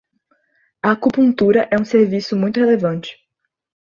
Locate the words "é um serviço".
1.69-2.35